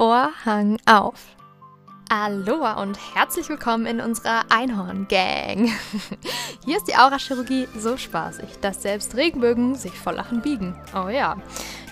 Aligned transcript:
Vorhang 0.00 0.78
auf. 0.86 1.36
Aloha 2.08 2.80
und 2.80 2.96
herzlich 3.14 3.50
willkommen 3.50 3.84
in 3.84 4.00
unserer 4.00 4.44
Einhorn-Gang. 4.48 5.70
Hier 6.64 6.78
ist 6.78 6.88
die 6.88 6.96
Aurachirurgie 6.96 7.68
so 7.76 7.98
spaßig, 7.98 8.48
dass 8.62 8.80
selbst 8.80 9.14
Regenbögen 9.14 9.74
sich 9.74 9.92
vor 9.92 10.14
Lachen 10.14 10.40
biegen. 10.40 10.74
Oh 10.94 11.10
ja. 11.10 11.36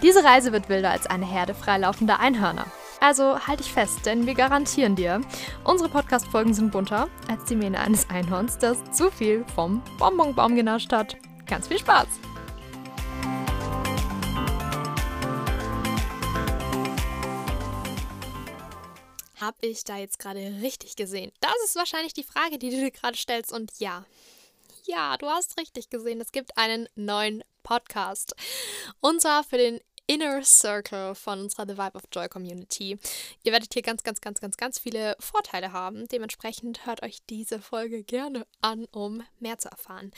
Diese 0.02 0.24
Reise 0.24 0.52
wird 0.52 0.70
wilder 0.70 0.90
als 0.90 1.06
eine 1.06 1.26
Herde 1.26 1.52
freilaufender 1.52 2.18
Einhörner. 2.18 2.64
Also 3.02 3.46
halt 3.46 3.60
dich 3.60 3.70
fest, 3.70 4.06
denn 4.06 4.26
wir 4.26 4.34
garantieren 4.34 4.96
dir, 4.96 5.20
unsere 5.64 5.90
Podcast-Folgen 5.90 6.54
sind 6.54 6.72
bunter 6.72 7.08
als 7.30 7.44
die 7.44 7.56
Mähne 7.56 7.78
eines 7.78 8.08
Einhorns, 8.08 8.56
das 8.56 8.78
zu 8.90 9.10
viel 9.10 9.44
vom 9.54 9.82
Bonbonbaum 9.98 10.56
genascht 10.56 10.94
hat. 10.94 11.18
Ganz 11.46 11.68
viel 11.68 11.78
Spaß! 11.78 12.08
Hab 19.48 19.56
ich 19.62 19.82
da 19.82 19.96
jetzt 19.96 20.18
gerade 20.18 20.60
richtig 20.60 20.94
gesehen? 20.94 21.32
Das 21.40 21.54
ist 21.64 21.74
wahrscheinlich 21.74 22.12
die 22.12 22.22
Frage, 22.22 22.58
die 22.58 22.68
du 22.68 22.76
dir 22.76 22.90
gerade 22.90 23.16
stellst. 23.16 23.50
Und 23.50 23.72
ja, 23.78 24.04
ja, 24.84 25.16
du 25.16 25.26
hast 25.26 25.58
richtig 25.58 25.88
gesehen. 25.88 26.20
Es 26.20 26.32
gibt 26.32 26.58
einen 26.58 26.86
neuen 26.96 27.42
Podcast. 27.62 28.36
Und 29.00 29.22
zwar 29.22 29.44
für 29.44 29.56
den 29.56 29.80
Inner 30.06 30.44
Circle 30.44 31.14
von 31.14 31.40
unserer 31.40 31.66
The 31.66 31.78
Vibe 31.78 31.94
of 31.94 32.02
Joy 32.12 32.28
Community. 32.28 32.98
Ihr 33.42 33.52
werdet 33.52 33.72
hier 33.72 33.80
ganz, 33.80 34.02
ganz, 34.02 34.20
ganz, 34.20 34.38
ganz, 34.38 34.58
ganz 34.58 34.78
viele 34.78 35.16
Vorteile 35.18 35.72
haben. 35.72 36.06
Dementsprechend 36.08 36.84
hört 36.84 37.02
euch 37.02 37.20
diese 37.30 37.58
Folge 37.58 38.04
gerne 38.04 38.46
an, 38.60 38.84
um 38.92 39.22
mehr 39.40 39.56
zu 39.56 39.70
erfahren. 39.70 40.12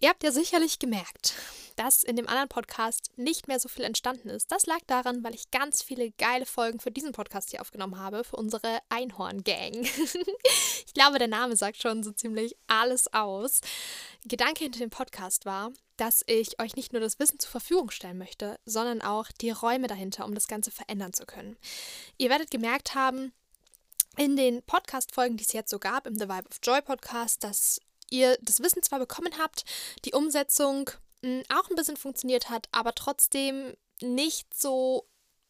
Ihr 0.00 0.08
habt 0.08 0.24
ja 0.24 0.32
sicherlich 0.32 0.78
gemerkt, 0.78 1.34
dass 1.76 2.02
in 2.02 2.16
dem 2.16 2.28
anderen 2.28 2.48
Podcast 2.48 3.10
nicht 3.16 3.48
mehr 3.48 3.60
so 3.60 3.68
viel 3.68 3.84
entstanden 3.84 4.28
ist. 4.28 4.50
Das 4.52 4.66
lag 4.66 4.80
daran, 4.86 5.22
weil 5.24 5.34
ich 5.34 5.50
ganz 5.50 5.82
viele 5.82 6.10
geile 6.12 6.46
Folgen 6.46 6.80
für 6.80 6.90
diesen 6.90 7.12
Podcast 7.12 7.50
hier 7.50 7.60
aufgenommen 7.60 7.98
habe, 7.98 8.24
für 8.24 8.36
unsere 8.36 8.78
Einhorn-Gang. 8.88 9.74
ich 10.86 10.94
glaube, 10.94 11.18
der 11.18 11.28
Name 11.28 11.56
sagt 11.56 11.80
schon 11.80 12.02
so 12.02 12.12
ziemlich 12.12 12.56
alles 12.66 13.12
aus. 13.12 13.60
Gedanke 14.24 14.64
hinter 14.64 14.80
dem 14.80 14.90
Podcast 14.90 15.46
war, 15.46 15.72
dass 15.96 16.22
ich 16.26 16.60
euch 16.60 16.76
nicht 16.76 16.92
nur 16.92 17.00
das 17.00 17.18
Wissen 17.18 17.38
zur 17.38 17.50
Verfügung 17.50 17.90
stellen 17.90 18.18
möchte, 18.18 18.58
sondern 18.64 19.02
auch 19.02 19.28
die 19.40 19.50
Räume 19.50 19.86
dahinter, 19.86 20.24
um 20.24 20.34
das 20.34 20.48
Ganze 20.48 20.70
verändern 20.70 21.12
zu 21.12 21.26
können. 21.26 21.56
Ihr 22.18 22.30
werdet 22.30 22.50
gemerkt 22.50 22.94
haben, 22.94 23.32
in 24.16 24.36
den 24.36 24.62
Podcast-Folgen, 24.62 25.36
die 25.36 25.44
es 25.44 25.52
jetzt 25.52 25.70
so 25.70 25.78
gab, 25.78 26.06
im 26.06 26.14
The 26.14 26.28
Vibe 26.28 26.48
of 26.48 26.58
Joy 26.62 26.82
Podcast, 26.82 27.42
dass 27.42 27.80
ihr 28.10 28.38
das 28.42 28.60
Wissen 28.60 28.82
zwar 28.82 28.98
bekommen 28.98 29.32
habt, 29.38 29.64
die 30.04 30.12
Umsetzung 30.12 30.90
auch 31.48 31.70
ein 31.70 31.76
bisschen 31.76 31.96
funktioniert 31.96 32.50
hat, 32.50 32.68
aber 32.72 32.94
trotzdem 32.94 33.74
nicht 34.00 34.52
so, 34.54 35.06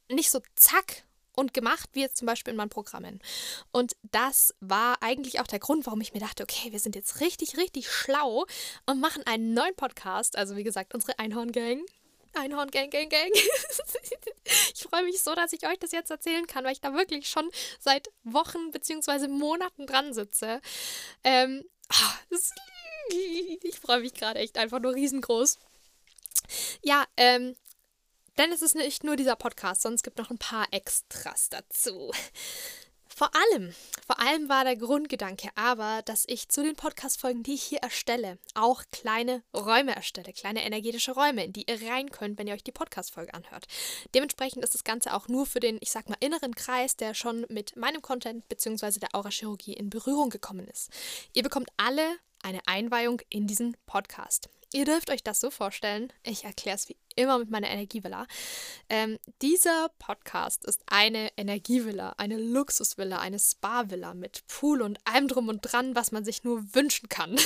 nicht 0.09 0.31
so 0.31 0.41
zack 0.55 1.05
und 1.37 1.53
gemacht, 1.53 1.91
wie 1.93 2.01
jetzt 2.01 2.19
zum 2.19 2.27
Beispiel 2.27 2.53
in 2.53 2.57
meinen 2.57 2.71
Programmen. 2.71 3.21
Und 3.73 3.97
das 4.13 4.55
war 4.61 5.03
eigentlich 5.03 5.41
auch 5.41 5.47
der 5.47 5.59
Grund, 5.59 5.87
warum 5.87 6.01
ich 6.01 6.15
mir 6.15 6.21
dachte, 6.21 6.45
okay, 6.45 6.71
wir 6.71 6.79
sind 6.79 6.95
jetzt 6.95 7.21
richtig, 7.21 7.57
richtig 7.57 7.91
schlau 7.91 8.47
und 8.87 9.01
machen 9.01 9.27
einen 9.27 9.53
neuen 9.53 9.75
Podcast. 9.75 10.37
Also 10.37 10.57
wie 10.57 10.65
gesagt, 10.65 10.95
unsere 10.95 11.19
Einhorn-Gang. 11.19 11.85
Einhorn 12.37 12.71
Gang 12.73 12.91
Gang 12.91 13.09
Gang. 13.09 13.31
ich 14.75 14.83
freue 14.83 15.05
mich 15.05 15.23
so, 15.23 15.37
dass 15.37 15.53
ich 15.53 15.69
euch 15.69 15.79
das 15.79 15.93
jetzt 15.93 16.11
erzählen 16.11 16.49
kann, 16.49 16.65
weil 16.65 16.73
ich 16.73 16.81
da 16.81 16.93
wirklich 16.93 17.29
schon 17.29 17.49
seit 17.79 18.09
Wochen 18.25 18.73
bzw. 18.73 19.29
Monaten 19.29 19.87
dran 19.87 20.13
sitze. 20.13 20.61
Ähm, 21.23 21.65
Ah, 21.91 22.19
ich 23.63 23.79
freue 23.81 24.01
mich 24.01 24.15
gerade 24.15 24.41
echt 24.41 24.59
einfach 24.59 24.81
nur 24.81 24.95
riesengroß. 24.95 25.59
Ja, 26.83 27.05
ähm, 27.17 27.57
denn 28.39 28.53
es 28.53 28.63
ist 28.63 28.75
nicht 28.75 29.05
nur 29.05 29.17
dieser 29.17 29.37
Podcast, 29.37 29.83
sondern 29.83 29.97
es 29.97 30.03
gibt 30.03 30.19
noch 30.19 30.31
ein 30.31 30.39
paar 30.39 30.67
Extras 30.73 31.49
dazu. 31.51 32.13
Vor 33.17 33.31
allem, 33.33 33.73
vor 34.09 34.19
allem 34.19 34.49
war 34.49 34.65
der 34.65 34.75
Grundgedanke 34.75 35.49
aber, 35.55 36.03
dass 36.03 36.25
ich 36.27 36.49
zu 36.49 36.65
den 36.65 36.75
Podcast-Folgen, 36.75 37.45
die 37.45 37.55
ich 37.55 37.63
hier 37.63 37.79
erstelle, 37.79 38.39
auch 38.55 38.83
kleine 38.91 39.45
Räume 39.55 39.95
erstelle, 39.95 40.33
kleine 40.33 40.65
energetische 40.65 41.13
Räume, 41.13 41.45
in 41.45 41.53
die 41.53 41.67
ihr 41.69 41.81
rein 41.89 42.11
könnt, 42.11 42.41
wenn 42.41 42.49
ihr 42.49 42.55
euch 42.55 42.65
die 42.65 42.73
Podcast-Folge 42.73 43.33
anhört. 43.33 43.67
Dementsprechend 44.17 44.65
ist 44.65 44.75
das 44.75 44.83
Ganze 44.83 45.15
auch 45.15 45.29
nur 45.29 45.47
für 45.47 45.61
den, 45.61 45.79
ich 45.81 45.93
sag 45.93 46.09
mal, 46.09 46.17
inneren 46.19 46.57
Kreis, 46.57 46.97
der 46.97 47.15
schon 47.15 47.47
mit 47.49 47.77
meinem 47.77 48.03
Content 48.03 48.49
bzw. 48.49 48.99
der 48.99 49.15
Aura-Chirurgie 49.15 49.75
in 49.75 49.91
Berührung 49.91 50.31
gekommen 50.31 50.67
ist. 50.67 50.91
Ihr 51.35 51.45
bekommt 51.45 51.69
alle 51.77 52.17
eine 52.45 52.61
Einweihung 52.67 53.21
in 53.31 53.47
diesen 53.47 53.77
Podcast. 53.87 54.49
Ihr 54.73 54.85
dürft 54.85 55.11
euch 55.11 55.23
das 55.23 55.41
so 55.41 55.51
vorstellen, 55.51 56.13
ich 56.25 56.45
erkläre 56.45 56.77
es 56.77 56.89
wie 56.89 56.97
immer 57.15 57.39
mit 57.39 57.49
meiner 57.49 57.71
Energievilla. 57.71 58.27
Ähm, 58.89 59.19
dieser 59.41 59.89
Podcast 59.99 60.65
ist 60.65 60.83
eine 60.87 61.31
Energievilla, 61.37 62.15
eine 62.19 62.37
Luxusvilla, 62.39 63.19
eine 63.19 63.39
Spa-Villa 63.39 64.15
mit 64.15 64.47
Pool 64.49 64.83
und 64.83 64.99
allem 65.07 65.29
drum 65.29 65.49
und 65.49 65.61
dran, 65.61 65.95
was 65.95 66.13
man 66.13 66.25
sich 66.25 66.45
nur 66.45 66.75
wünschen 66.75 67.09
kann. 67.09 67.39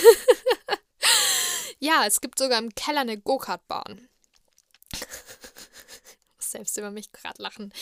ja, 1.79 2.07
es 2.07 2.21
gibt 2.21 2.39
sogar 2.39 2.59
im 2.59 2.75
Keller 2.75 3.03
eine 3.03 3.19
Go-Kart-Bahn. 3.19 4.09
selbst 6.39 6.79
über 6.79 6.91
mich 6.91 7.13
gerade 7.13 7.43
lachen. 7.43 7.73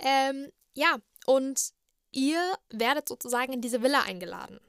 Ähm, 0.00 0.50
ja, 0.74 0.98
und 1.24 1.72
ihr 2.10 2.58
werdet 2.70 3.08
sozusagen 3.08 3.52
in 3.52 3.60
diese 3.60 3.82
Villa 3.82 4.02
eingeladen. 4.02 4.60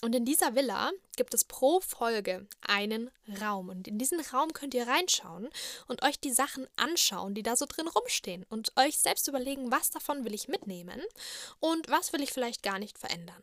Und 0.00 0.14
in 0.14 0.24
dieser 0.24 0.54
Villa 0.54 0.92
gibt 1.16 1.34
es 1.34 1.44
pro 1.44 1.80
Folge 1.80 2.46
einen 2.60 3.10
Raum. 3.40 3.68
Und 3.68 3.88
in 3.88 3.98
diesen 3.98 4.20
Raum 4.20 4.52
könnt 4.52 4.74
ihr 4.74 4.86
reinschauen 4.86 5.48
und 5.88 6.04
euch 6.04 6.20
die 6.20 6.32
Sachen 6.32 6.68
anschauen, 6.76 7.34
die 7.34 7.42
da 7.42 7.56
so 7.56 7.66
drin 7.66 7.88
rumstehen. 7.88 8.46
Und 8.48 8.72
euch 8.76 8.98
selbst 8.98 9.26
überlegen, 9.26 9.72
was 9.72 9.90
davon 9.90 10.24
will 10.24 10.34
ich 10.34 10.46
mitnehmen 10.46 11.02
und 11.58 11.88
was 11.88 12.12
will 12.12 12.22
ich 12.22 12.32
vielleicht 12.32 12.62
gar 12.62 12.78
nicht 12.78 12.98
verändern. 12.98 13.42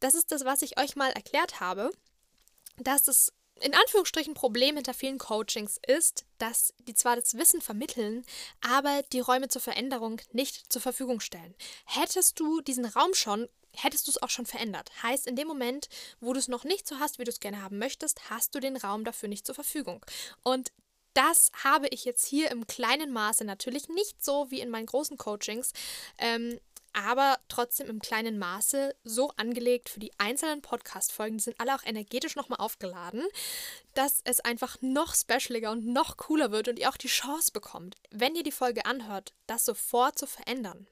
Das 0.00 0.14
ist 0.14 0.32
das, 0.32 0.44
was 0.44 0.62
ich 0.62 0.78
euch 0.78 0.96
mal 0.96 1.10
erklärt 1.10 1.60
habe, 1.60 1.90
dass 2.78 3.08
es 3.08 3.32
in 3.60 3.74
Anführungsstrichen 3.74 4.34
Problem 4.34 4.76
hinter 4.76 4.94
vielen 4.94 5.18
Coachings 5.18 5.78
ist, 5.86 6.24
dass 6.38 6.72
die 6.86 6.94
zwar 6.94 7.16
das 7.16 7.34
Wissen 7.34 7.60
vermitteln, 7.60 8.24
aber 8.60 9.02
die 9.12 9.20
Räume 9.20 9.48
zur 9.48 9.60
Veränderung 9.60 10.20
nicht 10.32 10.72
zur 10.72 10.80
Verfügung 10.80 11.20
stellen. 11.20 11.54
Hättest 11.84 12.38
du 12.38 12.60
diesen 12.60 12.84
Raum 12.84 13.14
schon, 13.14 13.48
hättest 13.82 14.06
du 14.06 14.10
es 14.10 14.22
auch 14.22 14.30
schon 14.30 14.46
verändert. 14.46 14.90
Heißt, 15.02 15.26
in 15.26 15.36
dem 15.36 15.48
Moment, 15.48 15.88
wo 16.20 16.32
du 16.32 16.38
es 16.38 16.48
noch 16.48 16.64
nicht 16.64 16.86
so 16.86 16.98
hast, 16.98 17.18
wie 17.18 17.24
du 17.24 17.30
es 17.30 17.40
gerne 17.40 17.62
haben 17.62 17.78
möchtest, 17.78 18.30
hast 18.30 18.54
du 18.54 18.60
den 18.60 18.76
Raum 18.76 19.04
dafür 19.04 19.28
nicht 19.28 19.46
zur 19.46 19.54
Verfügung. 19.54 20.04
Und 20.42 20.72
das 21.14 21.50
habe 21.64 21.88
ich 21.88 22.04
jetzt 22.04 22.26
hier 22.26 22.50
im 22.50 22.66
kleinen 22.66 23.10
Maße 23.12 23.44
natürlich 23.44 23.88
nicht 23.88 24.24
so 24.24 24.50
wie 24.50 24.60
in 24.60 24.70
meinen 24.70 24.86
großen 24.86 25.16
Coachings, 25.16 25.72
ähm, 26.18 26.60
aber 26.92 27.38
trotzdem 27.48 27.88
im 27.88 28.00
kleinen 28.00 28.38
Maße 28.38 28.94
so 29.04 29.30
angelegt 29.36 29.88
für 29.88 30.00
die 30.00 30.12
einzelnen 30.18 30.62
Podcast-Folgen. 30.62 31.38
Die 31.38 31.44
sind 31.44 31.60
alle 31.60 31.74
auch 31.74 31.84
energetisch 31.84 32.34
nochmal 32.34 32.60
aufgeladen, 32.60 33.26
dass 33.94 34.20
es 34.24 34.40
einfach 34.40 34.78
noch 34.80 35.14
specialiger 35.14 35.70
und 35.70 35.86
noch 35.86 36.16
cooler 36.16 36.50
wird 36.50 36.68
und 36.68 36.78
ihr 36.78 36.88
auch 36.88 36.96
die 36.96 37.08
Chance 37.08 37.52
bekommt, 37.52 37.96
wenn 38.10 38.34
ihr 38.34 38.42
die 38.42 38.52
Folge 38.52 38.84
anhört, 38.86 39.32
das 39.46 39.64
sofort 39.64 40.18
zu 40.18 40.26
verändern. 40.26 40.86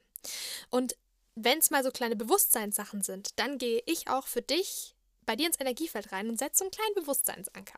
Und 0.69 0.95
wenn 1.39 1.59
es 1.59 1.69
mal 1.69 1.83
so 1.83 1.91
kleine 1.91 2.15
Bewusstseinssachen 2.15 3.03
sind, 3.03 3.29
dann 3.39 3.57
gehe 3.57 3.83
ich 3.85 4.09
auch 4.09 4.27
für 4.27 4.41
dich 4.41 4.95
bei 5.25 5.35
dir 5.35 5.47
ins 5.47 5.59
Energiefeld 5.59 6.11
rein 6.11 6.29
und 6.29 6.39
setze 6.39 6.59
so 6.59 6.63
einen 6.65 6.71
kleinen 6.71 6.95
Bewusstseinsanker. 6.95 7.77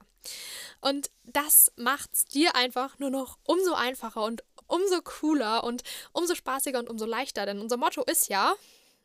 Und 0.81 1.09
das 1.24 1.72
macht 1.75 2.14
es 2.14 2.25
dir 2.25 2.56
einfach 2.56 3.00
nur 3.00 3.09
noch 3.09 3.38
umso 3.44 3.74
einfacher 3.74 4.24
und 4.24 4.44
umso 4.68 5.02
cooler 5.02 5.64
und 5.64 5.84
umso 6.14 6.36
spaßiger 6.36 6.80
und 6.80 6.90
umso 6.90 7.06
leichter. 7.06 7.46
Denn 7.46 7.59
unser 7.59 7.78
Motto 7.78 8.03
ist 8.03 8.30
ja, 8.30 8.53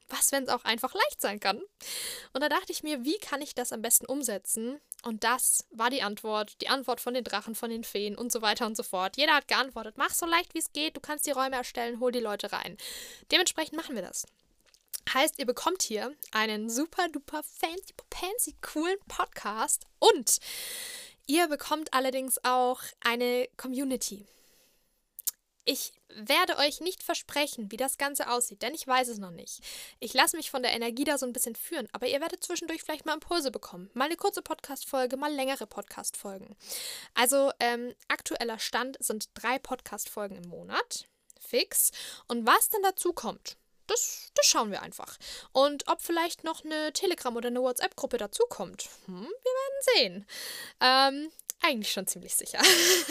was, 0.09 0.33
wenn 0.33 0.45
es 0.45 0.49
auch 0.49 0.65
einfach 0.65 0.95
leicht 0.95 1.21
sein 1.21 1.41
kann? 1.41 1.63
Und 2.33 2.43
da 2.43 2.49
dachte 2.49 2.73
ich 2.73 2.83
mir, 2.83 3.05
wie 3.05 3.19
kann 3.19 3.43
ich 3.43 3.55
das 3.55 3.73
am 3.73 3.83
besten 3.83 4.07
umsetzen? 4.07 4.81
Und 5.03 5.25
das 5.25 5.67
war 5.71 5.91
die 5.91 6.03
Antwort, 6.03 6.61
die 6.61 6.69
Antwort 6.69 7.01
von 7.01 7.15
den 7.15 7.25
Drachen, 7.25 7.55
von 7.55 7.71
den 7.71 7.85
Feen 7.85 8.17
und 8.17 8.33
so 8.33 8.43
weiter 8.43 8.67
und 8.67 8.77
so 8.77 8.83
fort. 8.83 9.17
Jeder 9.17 9.35
hat 9.35 9.49
geantwortet, 9.49 9.97
mach 9.99 10.11
so 10.11 10.27
leicht 10.27 10.55
wie 10.55 10.59
es 10.59 10.73
geht, 10.73 10.97
du 10.97 11.01
kannst 11.01 11.27
die 11.27 11.31
Räume 11.31 11.57
erstellen, 11.57 12.01
hol 12.01 12.13
die 12.13 12.21
Leute 12.21 12.53
rein. 12.53 12.77
Dementsprechend 13.31 13.77
machen 13.77 13.95
wir 13.95 14.03
das. 14.03 14.27
Heißt, 15.13 15.39
ihr 15.39 15.47
bekommt 15.47 15.83
hier 15.83 16.15
einen 16.33 16.71
super 16.71 17.09
duper 17.09 17.43
fancy, 17.43 17.95
fancy, 18.11 18.57
coolen 18.63 18.99
Podcast 19.07 19.85
und 19.99 20.39
ihr 21.27 21.47
bekommt 21.49 21.93
allerdings 21.93 22.43
auch 22.43 22.81
eine 23.01 23.49
Community. 23.57 24.27
Ich 25.67 25.93
werde 26.09 26.59
euch 26.59 26.81
nicht 26.81 27.03
versprechen, 27.03 27.71
wie 27.73 27.79
das 27.79 27.97
Ganze 27.97 28.31
aussieht, 28.31 28.61
denn 28.61 28.75
ich 28.75 28.87
weiß 28.87 29.09
es 29.09 29.19
noch 29.19 29.31
nicht. 29.31 29.61
Ich 29.99 30.13
lasse 30.13 30.37
mich 30.37 30.51
von 30.51 30.63
der 30.63 30.73
Energie 30.73 31.05
da 31.05 31.17
so 31.17 31.25
ein 31.25 31.33
bisschen 31.33 31.57
führen, 31.57 31.89
aber 31.93 32.07
ihr 32.07 32.21
werdet 32.21 32.45
zwischendurch 32.45 32.83
vielleicht 32.83 33.07
mal 33.07 33.15
Impulse 33.15 33.51
bekommen. 33.51 33.91
Mal 33.95 34.07
eine 34.07 34.17
kurze 34.17 34.43
Podcast-Folge, 34.43 35.17
mal 35.17 35.33
längere 35.33 35.67
Podcast-Folgen. 35.67 36.55
Also, 37.15 37.51
ähm, 37.61 37.95
aktueller 38.09 38.59
Stand 38.59 38.99
sind 39.01 39.31
drei 39.35 39.59
Podcast-Folgen 39.59 40.37
im 40.37 40.49
Monat. 40.49 41.09
Fix. 41.41 41.91
Und 42.29 42.47
was 42.47 42.69
dann 42.69 42.83
dazu 42.83 43.13
kommt, 43.13 43.57
das, 43.87 44.31
das 44.35 44.47
schauen 44.47 44.71
wir 44.71 44.83
einfach. 44.83 45.19
Und 45.53 45.89
ob 45.89 46.01
vielleicht 46.01 46.45
noch 46.45 46.65
eine 46.65 46.93
Telegram- 46.93 47.37
oder 47.37 47.49
eine 47.49 47.63
WhatsApp-Gruppe 47.63 48.19
dazukommt, 48.19 48.89
hm, 49.07 49.27
wir 49.27 49.53
werden 49.53 49.81
sehen. 49.95 50.27
Ähm, 50.81 51.33
eigentlich 51.65 51.93
schon 51.93 52.07
ziemlich 52.07 52.35
sicher. 52.35 52.61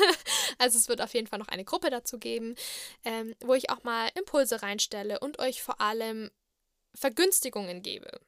also 0.57 0.77
es 0.77 0.87
wird 0.87 1.01
auf 1.01 1.13
jeden 1.13 1.27
Fall 1.27 1.39
noch 1.39 1.47
eine 1.47 1.65
Gruppe 1.65 1.89
dazu 1.89 2.19
geben, 2.19 2.55
ähm, 3.03 3.35
wo 3.41 3.53
ich 3.53 3.69
auch 3.69 3.83
mal 3.83 4.09
Impulse 4.15 4.61
reinstelle 4.61 5.19
und 5.19 5.39
euch 5.39 5.61
vor 5.61 5.81
allem 5.81 6.31
Vergünstigungen 6.93 7.81
gebe. 7.81 8.19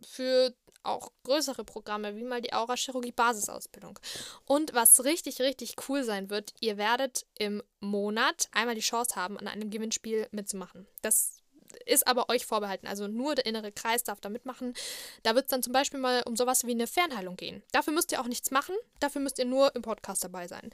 Für 0.00 0.54
auch 0.82 1.10
größere 1.24 1.64
Programme, 1.64 2.14
wie 2.16 2.24
mal 2.24 2.42
die 2.42 2.52
Aura-Chirurgie 2.52 3.12
Basisausbildung. 3.12 3.98
Und 4.44 4.74
was 4.74 5.04
richtig, 5.04 5.40
richtig 5.40 5.76
cool 5.88 6.04
sein 6.04 6.30
wird, 6.30 6.52
ihr 6.60 6.76
werdet 6.76 7.26
im 7.38 7.62
Monat 7.80 8.48
einmal 8.52 8.74
die 8.74 8.82
Chance 8.82 9.16
haben, 9.16 9.38
an 9.38 9.48
einem 9.48 9.70
Gewinnspiel 9.70 10.28
mitzumachen. 10.30 10.86
Das 11.00 11.42
ist 11.86 12.06
aber 12.06 12.28
euch 12.28 12.46
vorbehalten. 12.46 12.86
Also 12.86 13.08
nur 13.08 13.34
der 13.34 13.46
innere 13.46 13.72
Kreis 13.72 14.04
darf 14.04 14.20
da 14.20 14.28
mitmachen. 14.28 14.74
Da 15.22 15.34
wird 15.34 15.46
es 15.46 15.50
dann 15.50 15.62
zum 15.62 15.72
Beispiel 15.72 16.00
mal 16.00 16.22
um 16.26 16.36
sowas 16.36 16.66
wie 16.66 16.72
eine 16.72 16.86
Fernheilung 16.86 17.36
gehen. 17.36 17.62
Dafür 17.72 17.92
müsst 17.92 18.12
ihr 18.12 18.20
auch 18.20 18.26
nichts 18.26 18.50
machen. 18.50 18.74
Dafür 19.00 19.20
müsst 19.20 19.38
ihr 19.38 19.44
nur 19.44 19.74
im 19.74 19.82
Podcast 19.82 20.24
dabei 20.24 20.48
sein. 20.48 20.70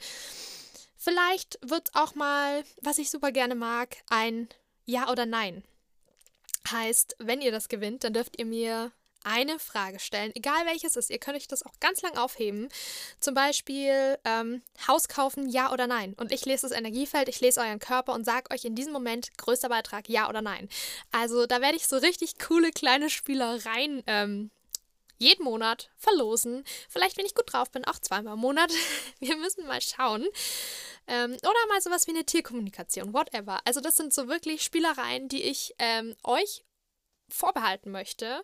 Vielleicht 0.97 1.57
wird 1.61 1.89
es 1.89 1.95
auch 1.95 2.15
mal, 2.15 2.63
was 2.81 2.99
ich 2.99 3.09
super 3.09 3.31
gerne 3.31 3.55
mag, 3.55 3.97
ein 4.09 4.49
Ja 4.85 5.09
oder 5.09 5.25
Nein. 5.25 5.63
Heißt, 6.69 7.15
wenn 7.17 7.41
ihr 7.41 7.51
das 7.51 7.69
gewinnt, 7.69 8.03
dann 8.03 8.13
dürft 8.13 8.37
ihr 8.37 8.45
mir 8.45 8.91
eine 9.23 9.59
Frage 9.59 9.99
stellen, 9.99 10.31
egal 10.35 10.65
welches 10.65 10.95
ist. 10.95 11.09
Ihr 11.09 11.19
könnt 11.19 11.37
euch 11.37 11.47
das 11.47 11.63
auch 11.63 11.79
ganz 11.79 12.01
lang 12.01 12.17
aufheben. 12.17 12.69
Zum 13.19 13.33
Beispiel 13.33 14.17
ähm, 14.25 14.61
Haus 14.87 15.07
kaufen, 15.07 15.49
ja 15.49 15.71
oder 15.71 15.87
nein. 15.87 16.13
Und 16.17 16.31
ich 16.31 16.45
lese 16.45 16.67
das 16.67 16.77
Energiefeld, 16.77 17.29
ich 17.29 17.41
lese 17.41 17.61
euren 17.61 17.79
Körper 17.79 18.13
und 18.13 18.25
sage 18.25 18.51
euch 18.51 18.65
in 18.65 18.75
diesem 18.75 18.93
Moment 18.93 19.37
größter 19.37 19.69
Beitrag, 19.69 20.09
ja 20.09 20.29
oder 20.29 20.41
nein. 20.41 20.69
Also 21.11 21.45
da 21.45 21.61
werde 21.61 21.77
ich 21.77 21.87
so 21.87 21.97
richtig 21.97 22.39
coole 22.39 22.71
kleine 22.71 23.09
Spielereien 23.09 24.03
ähm, 24.07 24.51
jeden 25.21 25.45
Monat 25.45 25.91
verlosen. 25.97 26.63
Vielleicht, 26.89 27.17
wenn 27.17 27.25
ich 27.25 27.35
gut 27.35 27.53
drauf 27.53 27.69
bin, 27.69 27.85
auch 27.85 27.99
zweimal 27.99 28.33
im 28.33 28.39
Monat. 28.39 28.71
Wir 29.19 29.37
müssen 29.37 29.67
mal 29.67 29.81
schauen. 29.81 30.27
Ähm, 31.07 31.33
oder 31.33 31.67
mal 31.69 31.79
sowas 31.81 32.07
wie 32.07 32.11
eine 32.11 32.25
Tierkommunikation, 32.25 33.13
whatever. 33.13 33.59
Also 33.65 33.81
das 33.81 33.97
sind 33.97 34.13
so 34.13 34.27
wirklich 34.27 34.63
Spielereien, 34.63 35.29
die 35.29 35.43
ich 35.43 35.75
ähm, 35.77 36.15
euch 36.23 36.63
vorbehalten 37.29 37.91
möchte. 37.91 38.43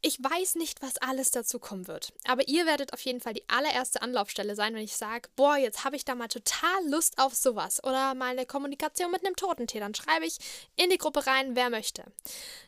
Ich 0.00 0.22
weiß 0.22 0.54
nicht, 0.54 0.80
was 0.80 0.98
alles 0.98 1.32
dazu 1.32 1.58
kommen 1.58 1.88
wird. 1.88 2.12
Aber 2.24 2.46
ihr 2.46 2.66
werdet 2.66 2.92
auf 2.92 3.00
jeden 3.00 3.20
Fall 3.20 3.34
die 3.34 3.48
allererste 3.48 4.00
Anlaufstelle 4.00 4.54
sein, 4.54 4.74
wenn 4.74 4.84
ich 4.84 4.96
sage, 4.96 5.28
boah, 5.34 5.56
jetzt 5.56 5.84
habe 5.84 5.96
ich 5.96 6.04
da 6.04 6.14
mal 6.14 6.28
total 6.28 6.88
Lust 6.88 7.18
auf 7.18 7.34
sowas. 7.34 7.82
Oder 7.82 8.14
mal 8.14 8.30
eine 8.30 8.46
Kommunikation 8.46 9.10
mit 9.10 9.26
einem 9.26 9.34
Totentier. 9.34 9.80
Dann 9.80 9.96
schreibe 9.96 10.24
ich 10.24 10.38
in 10.76 10.90
die 10.90 10.98
Gruppe 10.98 11.26
rein, 11.26 11.56
wer 11.56 11.68
möchte. 11.68 12.04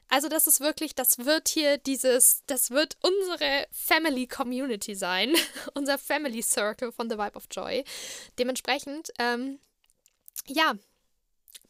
Also 0.09 0.29
das 0.29 0.49
ist 0.49 0.59
wirklich, 0.59 0.97
das 0.97 1.19
wird 1.19 1.49
hier 1.49 1.79
dieses, 1.79 2.43
das 2.47 2.73
wird 2.73 2.97
unsere 3.01 3.69
Family 3.71 4.27
Community 4.27 4.97
sein. 4.97 5.33
unser 5.75 5.99
Family 5.99 6.43
Circle 6.43 6.91
von 6.91 7.09
The 7.09 7.17
Vibe 7.17 7.37
of 7.37 7.47
Joy. 7.49 7.85
Dementsprechend, 8.41 9.13
ähm, 9.21 9.61
ja, 10.47 10.75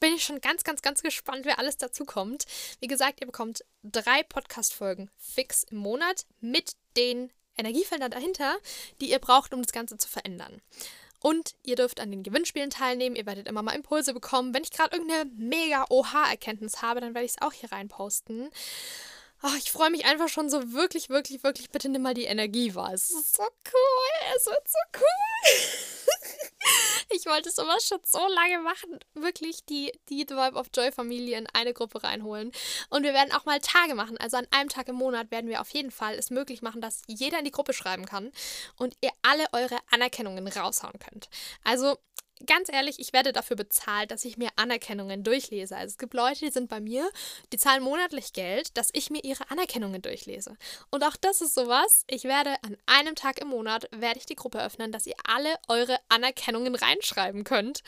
bin 0.00 0.14
ich 0.14 0.24
schon 0.24 0.40
ganz, 0.40 0.64
ganz, 0.64 0.82
ganz 0.82 1.02
gespannt, 1.02 1.44
wer 1.44 1.58
alles 1.58 1.76
dazu 1.76 2.04
kommt. 2.04 2.46
Wie 2.80 2.86
gesagt, 2.86 3.20
ihr 3.20 3.26
bekommt 3.26 3.64
drei 3.82 4.22
Podcast-Folgen 4.22 5.10
fix 5.18 5.64
im 5.64 5.78
Monat 5.78 6.26
mit 6.40 6.72
den 6.96 7.30
Energiefeldern 7.56 8.10
dahinter, 8.10 8.56
die 9.00 9.10
ihr 9.10 9.18
braucht, 9.18 9.54
um 9.54 9.62
das 9.62 9.72
Ganze 9.72 9.98
zu 9.98 10.08
verändern. 10.08 10.60
Und 11.20 11.54
ihr 11.62 11.76
dürft 11.76 12.00
an 12.00 12.10
den 12.10 12.22
Gewinnspielen 12.22 12.70
teilnehmen. 12.70 13.14
Ihr 13.14 13.26
werdet 13.26 13.46
immer 13.46 13.62
mal 13.62 13.74
Impulse 13.74 14.14
bekommen. 14.14 14.54
Wenn 14.54 14.62
ich 14.62 14.70
gerade 14.70 14.96
irgendeine 14.96 15.30
mega 15.36 15.84
OH-Erkenntnis 15.90 16.80
habe, 16.80 17.00
dann 17.00 17.14
werde 17.14 17.26
ich 17.26 17.32
es 17.32 17.42
auch 17.42 17.52
hier 17.52 17.70
reinposten. 17.70 18.48
Oh, 19.42 19.54
ich 19.58 19.70
freue 19.70 19.90
mich 19.90 20.06
einfach 20.06 20.28
schon 20.28 20.48
so 20.48 20.72
wirklich, 20.72 21.10
wirklich, 21.10 21.42
wirklich. 21.42 21.70
Bitte 21.70 21.90
nimm 21.90 22.02
mal 22.02 22.14
die 22.14 22.24
Energie 22.24 22.74
wahr. 22.74 22.94
Es 22.94 23.10
ist 23.10 23.36
so 23.36 23.42
cool. 23.42 24.34
Es 24.36 24.46
wird 24.46 24.66
so 24.66 24.78
cool. 24.98 25.86
Ich 27.12 27.26
wollte 27.26 27.50
sowas 27.50 27.86
schon 27.86 27.98
so 28.04 28.20
lange 28.28 28.60
machen. 28.60 28.98
Wirklich 29.14 29.64
die, 29.66 29.92
die 30.08 30.24
The 30.28 30.34
Vibe 30.34 30.56
of 30.56 30.68
Joy 30.74 30.92
Familie 30.92 31.38
in 31.38 31.46
eine 31.52 31.74
Gruppe 31.74 32.02
reinholen. 32.02 32.52
Und 32.88 33.02
wir 33.02 33.12
werden 33.12 33.32
auch 33.32 33.44
mal 33.44 33.60
Tage 33.60 33.94
machen. 33.94 34.16
Also 34.18 34.36
an 34.36 34.46
einem 34.50 34.68
Tag 34.68 34.88
im 34.88 34.96
Monat 34.96 35.30
werden 35.30 35.50
wir 35.50 35.60
auf 35.60 35.70
jeden 35.70 35.90
Fall 35.90 36.14
es 36.14 36.30
möglich 36.30 36.62
machen, 36.62 36.80
dass 36.80 37.02
jeder 37.06 37.38
in 37.38 37.44
die 37.44 37.50
Gruppe 37.50 37.72
schreiben 37.72 38.06
kann 38.06 38.30
und 38.76 38.94
ihr 39.00 39.10
alle 39.22 39.46
eure 39.52 39.78
Anerkennungen 39.90 40.46
raushauen 40.46 40.98
könnt. 40.98 41.28
Also 41.64 41.98
ganz 42.46 42.70
ehrlich, 42.72 42.98
ich 42.98 43.12
werde 43.12 43.32
dafür 43.32 43.56
bezahlt, 43.56 44.10
dass 44.10 44.24
ich 44.24 44.36
mir 44.36 44.48
Anerkennungen 44.56 45.22
durchlese. 45.22 45.76
Also 45.76 45.92
es 45.92 45.98
gibt 45.98 46.14
Leute, 46.14 46.40
die 46.40 46.50
sind 46.50 46.68
bei 46.68 46.80
mir, 46.80 47.08
die 47.52 47.56
zahlen 47.56 47.82
monatlich 47.82 48.32
Geld, 48.32 48.76
dass 48.76 48.90
ich 48.92 49.10
mir 49.10 49.24
ihre 49.24 49.50
Anerkennungen 49.50 50.02
durchlese. 50.02 50.56
Und 50.90 51.04
auch 51.04 51.16
das 51.16 51.40
ist 51.40 51.54
sowas. 51.54 52.04
Ich 52.08 52.24
werde 52.24 52.54
an 52.62 52.76
einem 52.86 53.14
Tag 53.14 53.40
im 53.40 53.48
Monat 53.48 53.88
werde 53.92 54.18
ich 54.18 54.26
die 54.26 54.36
Gruppe 54.36 54.62
öffnen, 54.62 54.92
dass 54.92 55.06
ihr 55.06 55.16
alle 55.24 55.54
eure 55.68 55.98
Anerkennungen 56.08 56.74
reinschreiben 56.74 57.44
könnt. 57.44 57.82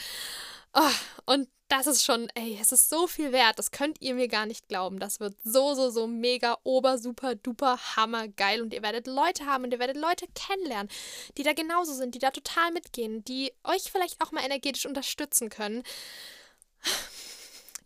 Oh, 0.74 0.90
und 1.26 1.48
das 1.72 1.86
ist 1.86 2.04
schon, 2.04 2.28
ey, 2.34 2.58
es 2.60 2.70
ist 2.70 2.90
so 2.90 3.06
viel 3.06 3.32
wert. 3.32 3.58
Das 3.58 3.70
könnt 3.70 3.98
ihr 4.02 4.14
mir 4.14 4.28
gar 4.28 4.44
nicht 4.44 4.68
glauben. 4.68 4.98
Das 4.98 5.20
wird 5.20 5.34
so, 5.42 5.72
so, 5.72 5.88
so 5.88 6.06
mega, 6.06 6.58
ober, 6.64 6.98
super, 6.98 7.34
duper, 7.34 7.78
hammer 7.96 8.28
geil. 8.28 8.60
Und 8.60 8.74
ihr 8.74 8.82
werdet 8.82 9.06
Leute 9.06 9.46
haben 9.46 9.64
und 9.64 9.72
ihr 9.72 9.78
werdet 9.78 9.96
Leute 9.96 10.26
kennenlernen, 10.34 10.90
die 11.38 11.42
da 11.44 11.54
genauso 11.54 11.94
sind, 11.94 12.14
die 12.14 12.18
da 12.18 12.30
total 12.30 12.72
mitgehen, 12.72 13.24
die 13.24 13.54
euch 13.64 13.90
vielleicht 13.90 14.20
auch 14.20 14.32
mal 14.32 14.44
energetisch 14.44 14.84
unterstützen 14.84 15.48
können. 15.48 15.82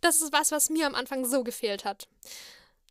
Das 0.01 0.21
ist 0.21 0.31
was, 0.31 0.51
was 0.51 0.69
mir 0.69 0.85
am 0.85 0.93
Anfang 0.93 1.25
so 1.25 1.43
gefehlt 1.43 1.83
hat 1.83 2.07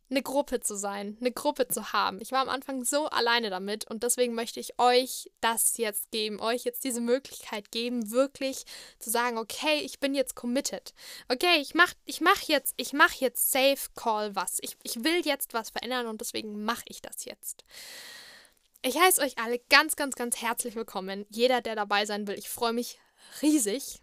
eine 0.09 0.21
Gruppe 0.21 0.61
zu 0.61 0.75
sein, 0.77 1.17
eine 1.19 1.31
Gruppe 1.31 1.67
zu 1.67 1.91
haben. 1.91 2.21
Ich 2.21 2.31
war 2.31 2.41
am 2.41 2.49
Anfang 2.49 2.83
so 2.83 3.07
alleine 3.07 3.49
damit 3.49 3.89
und 3.89 4.03
deswegen 4.03 4.33
möchte 4.33 4.59
ich 4.59 4.79
euch 4.79 5.29
das 5.41 5.77
jetzt 5.77 6.11
geben, 6.11 6.39
euch 6.39 6.63
jetzt 6.63 6.83
diese 6.83 7.01
Möglichkeit 7.01 7.71
geben, 7.71 8.11
wirklich 8.11 8.65
zu 8.99 9.09
sagen, 9.09 9.37
okay, 9.37 9.81
ich 9.83 9.99
bin 9.99 10.15
jetzt 10.15 10.35
committed. 10.35 10.93
Okay, 11.27 11.57
ich 11.59 11.73
mach, 11.73 11.93
ich 12.05 12.21
mach 12.21 12.41
jetzt, 12.43 12.73
ich 12.77 12.93
mach 12.93 13.13
jetzt 13.13 13.51
Safe 13.51 13.89
Call 13.95 14.35
was. 14.35 14.59
Ich, 14.61 14.77
ich 14.83 15.03
will 15.03 15.25
jetzt 15.25 15.53
was 15.53 15.71
verändern 15.71 16.07
und 16.07 16.21
deswegen 16.21 16.63
mache 16.63 16.85
ich 16.85 17.01
das 17.01 17.25
jetzt. 17.25 17.65
Ich 18.81 18.97
heiße 18.97 19.21
euch 19.21 19.37
alle 19.37 19.59
ganz, 19.69 19.95
ganz, 19.95 20.15
ganz 20.15 20.41
herzlich 20.41 20.75
willkommen. 20.75 21.25
Jeder, 21.29 21.61
der 21.61 21.75
dabei 21.75 22.05
sein 22.05 22.27
will, 22.27 22.37
ich 22.37 22.49
freue 22.49 22.73
mich 22.73 22.99
riesig. 23.41 24.01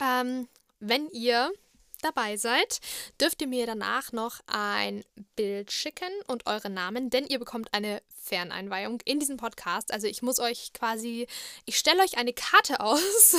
Ähm, 0.00 0.48
wenn 0.78 1.08
ihr 1.10 1.52
dabei 2.00 2.36
seid, 2.36 2.80
dürft 3.20 3.40
ihr 3.42 3.48
mir 3.48 3.66
danach 3.66 4.12
noch 4.12 4.40
ein 4.46 5.04
Bild 5.36 5.72
schicken 5.72 6.12
und 6.26 6.46
eure 6.46 6.70
Namen, 6.70 7.10
denn 7.10 7.26
ihr 7.26 7.38
bekommt 7.38 7.72
eine 7.72 8.02
Ferneinweihung 8.22 9.00
in 9.04 9.18
diesem 9.18 9.36
Podcast. 9.36 9.92
Also 9.92 10.06
ich 10.06 10.22
muss 10.22 10.38
euch 10.38 10.72
quasi, 10.72 11.26
ich 11.64 11.78
stelle 11.78 12.02
euch 12.02 12.16
eine 12.18 12.32
Karte 12.32 12.80
aus, 12.80 13.36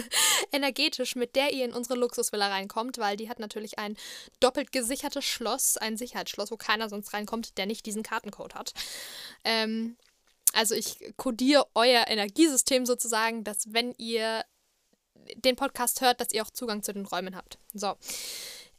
energetisch, 0.52 1.16
mit 1.16 1.36
der 1.36 1.52
ihr 1.52 1.64
in 1.64 1.72
unsere 1.72 1.98
Luxusvilla 1.98 2.48
reinkommt, 2.48 2.98
weil 2.98 3.16
die 3.16 3.28
hat 3.28 3.38
natürlich 3.38 3.78
ein 3.78 3.96
doppelt 4.40 4.72
gesichertes 4.72 5.24
Schloss, 5.24 5.76
ein 5.76 5.96
Sicherheitsschloss, 5.96 6.50
wo 6.50 6.56
keiner 6.56 6.88
sonst 6.88 7.12
reinkommt, 7.12 7.58
der 7.58 7.66
nicht 7.66 7.86
diesen 7.86 8.02
Kartencode 8.02 8.54
hat. 8.54 8.72
Ähm, 9.44 9.96
also 10.52 10.74
ich 10.74 10.98
kodiere 11.16 11.66
euer 11.74 12.06
Energiesystem 12.08 12.86
sozusagen, 12.86 13.44
dass 13.44 13.72
wenn 13.72 13.94
ihr 13.98 14.44
den 15.36 15.56
Podcast 15.56 16.00
hört, 16.00 16.20
dass 16.20 16.32
ihr 16.32 16.42
auch 16.42 16.50
Zugang 16.50 16.82
zu 16.82 16.92
den 16.92 17.06
Räumen 17.06 17.36
habt. 17.36 17.58
So. 17.74 17.96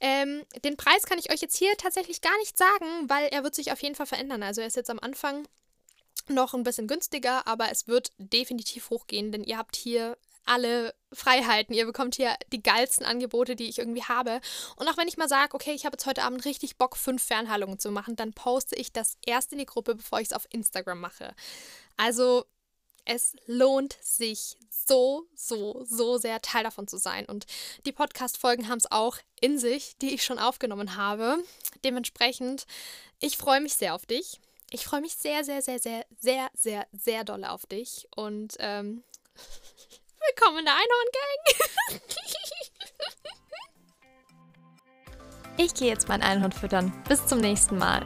Ähm, 0.02 0.44
den 0.64 0.78
Preis 0.78 1.04
kann 1.04 1.20
ich 1.20 1.32
euch 1.32 1.42
jetzt 1.42 1.58
hier 1.58 1.76
tatsächlich 1.78 2.22
gar 2.22 2.38
nicht 2.40 2.58
sagen, 2.58 2.86
weil 3.08 3.28
er 3.28 3.44
wird 3.44 3.56
sich 3.56 3.72
auf 3.72 3.82
jeden 3.82 3.96
Fall 3.96 4.06
verändern. 4.06 4.44
Also 4.44 4.62
er 4.62 4.68
ist 4.68 4.76
jetzt 4.76 4.90
am 4.90 5.00
Anfang 5.00 5.48
noch 6.28 6.54
ein 6.54 6.64
bisschen 6.64 6.88
günstiger, 6.88 7.48
aber 7.48 7.72
es 7.72 7.88
wird 7.88 8.12
definitiv 8.18 8.90
hochgehen, 8.90 9.32
denn 9.32 9.44
ihr 9.44 9.58
habt 9.58 9.76
hier 9.76 10.18
alle 10.46 10.96
Freiheiten. 11.14 11.76
Ihr 11.76 11.86
bekommt 11.86 12.16
hier 12.16 12.36
die 12.52 12.64
geilsten 12.64 13.06
Angebote, 13.06 13.56
die 13.56 13.70
ich 13.70 13.78
irgendwie 13.78 14.04
habe. 14.04 14.42
Und 14.78 14.88
auch 14.88 14.98
wenn 14.98 15.08
ich 15.08 15.18
mal 15.18 15.30
sage, 15.30 15.54
okay, 15.54 15.74
ich 15.74 15.86
habe 15.86 15.94
jetzt 15.94 16.06
heute 16.06 16.24
Abend 16.24 16.44
richtig 16.46 16.78
Bock, 16.78 16.98
fünf 16.98 17.24
Fernheilungen 17.24 17.78
zu 17.78 17.92
machen, 17.92 18.16
dann 18.16 18.34
poste 18.34 18.76
ich 18.76 18.92
das 18.92 19.18
erst 19.26 19.52
in 19.52 19.60
die 19.60 19.66
Gruppe, 19.66 19.96
bevor 19.96 20.20
ich 20.20 20.28
es 20.28 20.34
auf 20.34 20.48
Instagram 20.50 21.00
mache. 21.00 21.36
Also 21.98 22.46
es 23.06 23.36
lohnt 23.46 23.98
sich 24.02 24.58
so, 24.90 25.28
so, 25.36 25.86
so 25.86 26.18
sehr 26.18 26.42
Teil 26.42 26.64
davon 26.64 26.88
zu 26.88 26.98
sein. 26.98 27.26
Und 27.26 27.46
die 27.86 27.92
Podcast-Folgen 27.92 28.68
haben 28.68 28.80
es 28.80 28.92
auch 28.92 29.18
in 29.40 29.60
sich, 29.60 29.96
die 30.02 30.14
ich 30.16 30.26
schon 30.26 30.40
aufgenommen 30.40 30.96
habe. 30.98 31.38
Dementsprechend, 31.84 32.66
ich 33.20 33.38
freue 33.38 33.62
mich 33.62 33.76
sehr 33.76 33.94
auf 33.94 34.06
dich. 34.08 34.40
Ich 34.72 34.86
freue 34.86 35.02
mich 35.02 35.16
sehr, 35.16 35.44
sehr, 35.44 35.62
sehr, 35.62 35.80
sehr, 35.80 36.04
sehr, 36.20 36.50
sehr, 36.54 36.88
sehr 36.92 37.24
doll 37.24 37.46
auf 37.46 37.68
dich. 37.68 38.08
Und 38.16 38.56
ähm, 38.60 39.04
willkommen 40.28 40.60
in 40.60 40.66
der 40.66 40.76
Einhorn-Gang. 40.76 42.02
ich 45.58 45.74
gehe 45.76 45.90
jetzt 45.90 46.08
mein 46.08 46.24
Einhorn 46.24 46.52
füttern. 46.52 46.92
Bis 47.08 47.26
zum 47.28 47.40
nächsten 47.40 47.78
Mal. 47.78 48.04